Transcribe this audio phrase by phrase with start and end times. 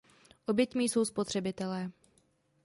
[0.45, 1.91] Oběťmi jsou spotřebitelé.